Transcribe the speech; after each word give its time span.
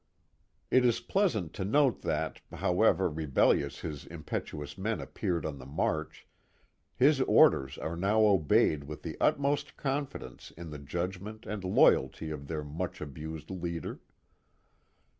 It 0.71 0.83
is 0.83 0.99
pleasant 0.99 1.53
to 1.53 1.63
note 1.63 2.01
that, 2.01 2.41
however 2.51 3.07
rebellious 3.07 3.81
his 3.81 4.05
impetu 4.05 4.63
ous 4.63 4.75
men 4.75 4.99
appeared 4.99 5.45
on 5.45 5.59
the 5.59 5.65
march, 5.67 6.25
his 6.95 7.21
orders 7.21 7.77
are 7.77 7.95
now 7.95 8.21
obeyed 8.25 8.85
with 8.85 9.03
the 9.03 9.15
utmost 9.21 9.77
confidence 9.77 10.49
in 10.57 10.71
the 10.71 10.79
judgment 10.79 11.45
and 11.45 11.63
loyalty 11.63 12.31
of 12.31 12.47
their 12.47 12.63
much 12.63 12.99
abused 12.99 13.51
leader. 13.51 13.99